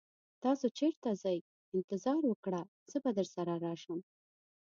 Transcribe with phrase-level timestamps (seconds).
[0.43, 1.37] تاسو چیرته ځئ؟
[1.77, 2.61] انتظار وکړه،
[2.91, 3.99] زه به درسره راشم.